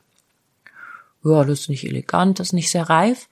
Ja, 1.24 1.44
das 1.44 1.62
ist 1.62 1.70
nicht 1.70 1.86
elegant, 1.86 2.40
das 2.40 2.48
ist 2.48 2.54
nicht 2.54 2.72
sehr 2.72 2.90
reif, 2.90 3.28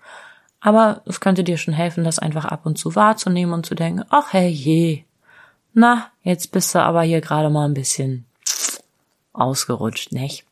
aber 0.62 1.01
es 1.06 1.20
könnte 1.20 1.44
dir 1.44 1.58
schon 1.58 1.74
helfen, 1.74 2.04
das 2.04 2.20
einfach 2.20 2.46
ab 2.46 2.66
und 2.66 2.78
zu 2.78 2.96
wahrzunehmen 2.96 3.54
und 3.54 3.66
zu 3.66 3.75
denken, 3.75 4.04
ach 4.10 4.34
hey 4.34 4.50
je, 4.50 5.04
na, 5.74 6.08
jetzt 6.24 6.51
bist 6.51 6.75
du 6.75 6.80
aber 6.80 7.04
hier 7.04 7.22
gerade 7.22 7.50
mal 7.50 7.66
ein 7.66 7.74
bisschen 7.74 8.25
ausgerutscht, 9.34 10.12
nicht? 10.12 10.46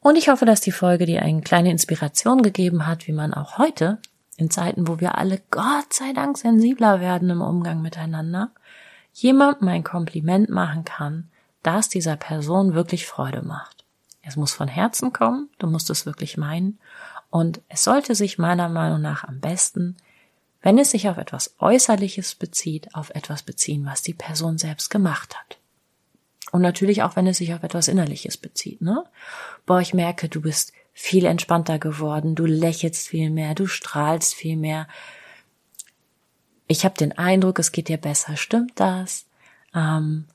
Und 0.00 0.16
ich 0.16 0.28
hoffe, 0.30 0.46
dass 0.46 0.62
die 0.62 0.72
Folge 0.72 1.04
dir 1.04 1.22
eine 1.22 1.42
kleine 1.42 1.70
Inspiration 1.70 2.42
gegeben 2.42 2.86
hat, 2.86 3.06
wie 3.06 3.12
man 3.12 3.34
auch 3.34 3.58
heute, 3.58 3.98
in 4.38 4.50
Zeiten, 4.50 4.88
wo 4.88 4.98
wir 4.98 5.18
alle 5.18 5.42
Gott 5.50 5.92
sei 5.92 6.14
Dank 6.14 6.38
sensibler 6.38 7.00
werden 7.00 7.28
im 7.28 7.42
Umgang 7.42 7.82
miteinander, 7.82 8.50
jemandem 9.12 9.68
ein 9.68 9.84
Kompliment 9.84 10.48
machen 10.48 10.84
kann, 10.84 11.28
das 11.62 11.90
dieser 11.90 12.16
Person 12.16 12.74
wirklich 12.74 13.06
Freude 13.06 13.42
macht. 13.42 13.84
Es 14.22 14.36
muss 14.36 14.52
von 14.52 14.68
Herzen 14.68 15.12
kommen, 15.12 15.50
du 15.58 15.66
musst 15.66 15.90
es 15.90 16.06
wirklich 16.06 16.38
meinen 16.38 16.78
und 17.30 17.60
es 17.68 17.84
sollte 17.84 18.14
sich 18.14 18.38
meiner 18.38 18.68
Meinung 18.68 19.00
nach 19.00 19.24
am 19.24 19.40
besten, 19.40 19.96
wenn 20.62 20.78
es 20.78 20.90
sich 20.90 21.08
auf 21.08 21.16
etwas 21.16 21.54
Äußerliches 21.58 22.34
bezieht, 22.34 22.94
auf 22.94 23.10
etwas 23.10 23.42
beziehen, 23.42 23.86
was 23.86 24.02
die 24.02 24.14
Person 24.14 24.58
selbst 24.58 24.90
gemacht 24.90 25.36
hat. 25.38 25.58
Und 26.52 26.62
natürlich 26.62 27.02
auch, 27.02 27.16
wenn 27.16 27.26
es 27.26 27.38
sich 27.38 27.54
auf 27.54 27.62
etwas 27.62 27.88
Innerliches 27.88 28.36
bezieht, 28.36 28.82
ne? 28.82 29.04
Boah, 29.66 29.80
ich 29.80 29.94
merke, 29.94 30.28
du 30.28 30.40
bist 30.40 30.72
viel 30.92 31.24
entspannter 31.24 31.78
geworden, 31.78 32.34
du 32.34 32.44
lächelst 32.44 33.08
viel 33.08 33.30
mehr, 33.30 33.54
du 33.54 33.66
strahlst 33.66 34.34
viel 34.34 34.56
mehr. 34.56 34.88
Ich 36.66 36.84
habe 36.84 36.96
den 36.96 37.16
Eindruck, 37.16 37.58
es 37.58 37.72
geht 37.72 37.88
dir 37.88 37.96
besser. 37.96 38.36
Stimmt 38.36 38.72
das? 38.74 39.26
Ähm, 39.74 40.26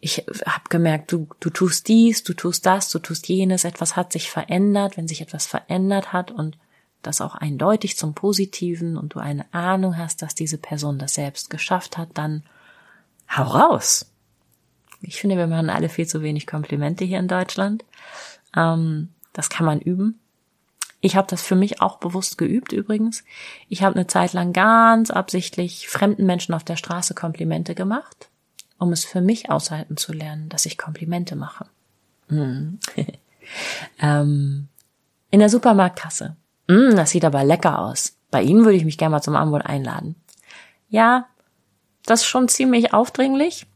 ich 0.00 0.24
habe 0.46 0.64
gemerkt, 0.68 1.10
du, 1.10 1.28
du 1.40 1.50
tust 1.50 1.88
dies, 1.88 2.22
du 2.22 2.32
tust 2.34 2.64
das, 2.66 2.88
du 2.90 3.00
tust 3.00 3.28
jenes, 3.28 3.64
etwas 3.64 3.96
hat 3.96 4.12
sich 4.12 4.30
verändert, 4.30 4.96
wenn 4.96 5.08
sich 5.08 5.20
etwas 5.20 5.46
verändert 5.46 6.12
hat 6.12 6.30
und 6.30 6.56
das 7.02 7.20
auch 7.20 7.34
eindeutig 7.34 7.96
zum 7.96 8.14
Positiven 8.14 8.96
und 8.96 9.14
du 9.14 9.18
eine 9.18 9.52
Ahnung 9.52 9.96
hast, 9.96 10.22
dass 10.22 10.34
diese 10.34 10.58
Person 10.58 10.98
das 10.98 11.14
selbst 11.14 11.50
geschafft 11.50 11.96
hat, 11.96 12.10
dann 12.14 12.44
hau 13.28 13.42
raus. 13.42 14.10
Ich 15.00 15.20
finde, 15.20 15.36
wir 15.36 15.46
machen 15.46 15.70
alle 15.70 15.88
viel 15.88 16.06
zu 16.06 16.22
wenig 16.22 16.46
Komplimente 16.46 17.04
hier 17.04 17.18
in 17.18 17.28
Deutschland. 17.28 17.84
Ähm, 18.56 19.10
das 19.32 19.48
kann 19.48 19.66
man 19.66 19.80
üben. 19.80 20.18
Ich 21.00 21.14
habe 21.14 21.28
das 21.28 21.42
für 21.42 21.54
mich 21.54 21.80
auch 21.80 21.98
bewusst 21.98 22.38
geübt 22.38 22.72
übrigens. 22.72 23.22
Ich 23.68 23.84
habe 23.84 23.94
eine 23.94 24.08
Zeit 24.08 24.32
lang 24.32 24.52
ganz 24.52 25.10
absichtlich 25.10 25.88
fremden 25.88 26.26
Menschen 26.26 26.54
auf 26.54 26.64
der 26.64 26.76
Straße 26.76 27.14
Komplimente 27.14 27.76
gemacht 27.76 28.27
um 28.78 28.92
es 28.92 29.04
für 29.04 29.20
mich 29.20 29.50
aushalten 29.50 29.96
zu 29.96 30.12
lernen, 30.12 30.48
dass 30.48 30.66
ich 30.66 30.78
Komplimente 30.78 31.36
mache. 31.36 31.66
Hm. 32.28 32.78
ähm, 34.00 34.68
in 35.30 35.40
der 35.40 35.48
Supermarktkasse. 35.48 36.36
Mm, 36.68 36.94
das 36.96 37.10
sieht 37.10 37.24
aber 37.24 37.44
lecker 37.44 37.78
aus. 37.80 38.16
Bei 38.30 38.42
Ihnen 38.42 38.64
würde 38.64 38.76
ich 38.76 38.84
mich 38.84 38.98
gerne 38.98 39.12
mal 39.12 39.22
zum 39.22 39.36
Abendbrot 39.36 39.66
einladen. 39.66 40.14
Ja, 40.88 41.26
das 42.04 42.20
ist 42.20 42.26
schon 42.26 42.48
ziemlich 42.48 42.94
aufdringlich. 42.94 43.66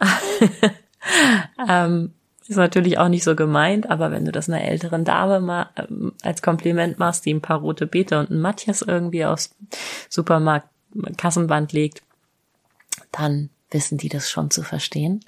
ähm, 1.68 2.14
ist 2.50 2.56
natürlich 2.56 2.98
auch 2.98 3.08
nicht 3.08 3.22
so 3.22 3.36
gemeint, 3.36 3.88
aber 3.88 4.10
wenn 4.10 4.24
du 4.24 4.32
das 4.32 4.48
einer 4.48 4.62
älteren 4.62 5.04
Dame 5.04 5.40
mal 5.40 5.70
ähm, 5.76 6.12
als 6.22 6.42
Kompliment 6.42 6.98
machst, 6.98 7.24
die 7.24 7.32
ein 7.32 7.40
paar 7.40 7.60
rote 7.60 7.86
Beete 7.86 8.18
und 8.18 8.30
ein 8.30 8.40
Matthias 8.40 8.82
irgendwie 8.82 9.24
aufs 9.24 9.54
Supermarkt 10.08 10.68
Kassenband 11.16 11.72
legt, 11.72 12.02
dann 13.12 13.50
wissen 13.70 13.98
die 13.98 14.08
das 14.08 14.30
schon 14.30 14.50
zu 14.50 14.62
verstehen. 14.62 15.20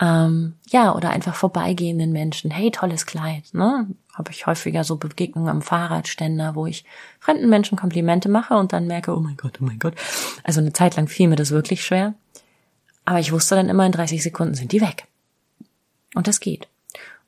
Ähm, 0.00 0.54
ja, 0.68 0.94
oder 0.94 1.10
einfach 1.10 1.34
vorbeigehenden 1.34 2.12
Menschen. 2.12 2.50
Hey, 2.50 2.70
tolles 2.70 3.06
Kleid, 3.06 3.44
ne? 3.52 3.86
Habe 4.14 4.30
ich 4.30 4.46
häufiger 4.46 4.84
so 4.84 4.96
Begegnungen 4.96 5.48
am 5.48 5.62
Fahrradständer, 5.62 6.54
wo 6.54 6.66
ich 6.66 6.84
fremden 7.20 7.48
Menschen 7.48 7.78
Komplimente 7.78 8.28
mache 8.28 8.54
und 8.54 8.72
dann 8.72 8.86
merke, 8.86 9.16
oh 9.16 9.20
mein 9.20 9.36
Gott, 9.36 9.58
oh 9.60 9.64
mein 9.64 9.78
Gott. 9.78 9.94
Also 10.44 10.60
eine 10.60 10.72
Zeit 10.72 10.96
lang 10.96 11.08
fiel 11.08 11.28
mir 11.28 11.36
das 11.36 11.50
wirklich 11.50 11.84
schwer. 11.84 12.14
Aber 13.04 13.20
ich 13.20 13.32
wusste 13.32 13.54
dann 13.54 13.68
immer, 13.68 13.86
in 13.86 13.92
30 13.92 14.22
Sekunden 14.22 14.54
sind 14.54 14.72
die 14.72 14.80
weg. 14.80 15.06
Und 16.14 16.26
das 16.26 16.40
geht. 16.40 16.68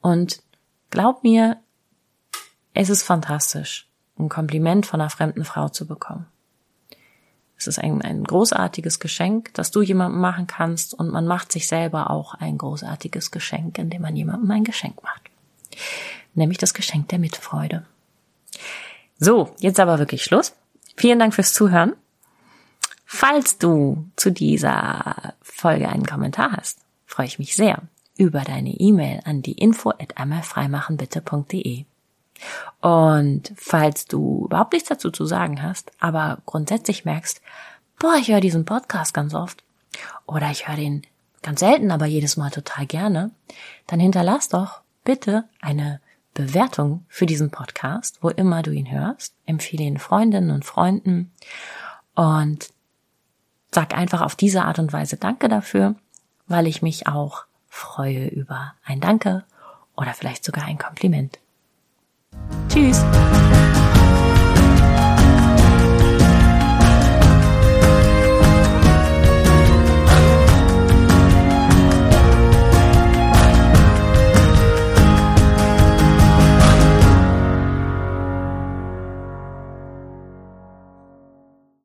Und 0.01 0.43
glaub 0.91 1.23
mir, 1.23 1.59
es 2.75 2.91
ist 2.91 3.03
fantastisch, 3.03 3.89
ein 4.19 4.29
Kompliment 4.29 4.85
von 4.85 5.01
einer 5.01 5.11
fremden 5.11 5.45
Frau 5.45 5.69
zu 5.69 5.87
bekommen. 5.87 6.27
Es 7.67 7.79
ist 7.79 7.79
ein, 7.79 8.03
ein 8.03 8.25
großartiges 8.25 8.99
Geschenk, 8.99 9.55
das 9.55 9.71
du 9.71 9.81
jemandem 9.81 10.21
machen 10.21 10.47
kannst 10.47 10.93
und 10.93 11.11
man 11.11 11.27
macht 11.27 11.51
sich 11.51 11.67
selber 11.67 12.11
auch 12.11 12.35
ein 12.35 12.59
großartiges 12.59 13.31
Geschenk, 13.31 13.79
indem 13.79 14.03
man 14.03 14.15
jemandem 14.15 14.51
ein 14.51 14.65
Geschenk 14.65 15.03
macht. 15.03 15.23
Nämlich 16.35 16.59
das 16.59 16.75
Geschenk 16.75 17.09
der 17.09 17.19
Mitfreude. 17.19 17.87
So, 19.19 19.55
jetzt 19.61 19.81
aber 19.81 19.99
wirklich 19.99 20.25
Schluss. 20.25 20.55
Vielen 20.97 21.19
Dank 21.19 21.35
fürs 21.35 21.55
Zuhören. 21.55 21.95
Falls 23.07 23.59
du 23.59 24.11
zu 24.17 24.31
dieser 24.31 25.35
Folge 25.41 25.89
einen 25.89 26.05
Kommentar 26.05 26.53
hast, 26.53 26.81
freue 27.07 27.27
ich 27.27 27.39
mich 27.39 27.57
sehr 27.57 27.83
über 28.17 28.41
deine 28.41 28.71
E-Mail 28.71 29.21
an 29.25 29.41
die 29.41 29.53
info 29.53 29.91
at 29.91 30.19
einmalfreimachenbitte.de. 30.19 31.85
Und 32.81 33.53
falls 33.57 34.07
du 34.07 34.47
überhaupt 34.47 34.73
nichts 34.73 34.89
dazu 34.89 35.11
zu 35.11 35.25
sagen 35.25 35.63
hast, 35.63 35.91
aber 36.01 36.39
grundsätzlich 36.47 37.05
merkst, 37.05 37.41
boah, 37.99 38.17
ich 38.17 38.29
höre 38.29 38.41
diesen 38.41 38.65
Podcast 38.65 39.15
ganz 39.15 39.35
oft 39.35 39.65
oder 40.27 40.51
ich 40.51 40.69
höre 40.69 40.77
den 40.77 41.03
ganz 41.43 41.61
selten, 41.61 41.91
aber 41.91 42.07
jedes 42.07 42.37
Mal 42.37 42.51
total 42.51 42.87
gerne, 42.87 43.31
dann 43.87 44.01
hinterlass 44.01 44.49
doch 44.49 44.81
bitte 45.05 45.45
eine 45.61 46.01
Bewertung 46.33 47.05
für 47.09 47.27
diesen 47.27 47.51
Podcast, 47.51 48.19
wo 48.23 48.29
immer 48.29 48.63
du 48.63 48.73
ihn 48.73 48.91
hörst. 48.91 49.35
Empfehle 49.47 49.85
ihn 49.85 49.99
Freundinnen 49.99 50.51
und 50.51 50.65
Freunden 50.65 51.31
und 52.15 52.71
sag 53.71 53.97
einfach 53.97 54.23
auf 54.23 54.35
diese 54.35 54.65
Art 54.65 54.79
und 54.79 54.93
Weise 54.93 55.17
Danke 55.17 55.49
dafür, 55.49 55.95
weil 56.47 56.67
ich 56.67 56.83
mich 56.83 57.07
auch 57.07 57.45
freue 57.69 58.29
über 58.29 58.75
ein 58.85 59.01
Danke 59.01 59.45
oder 59.97 60.13
vielleicht 60.15 60.45
sogar 60.45 60.65
ein 60.65 60.79
Kompliment. 60.79 61.39
Tschüss. 62.69 63.05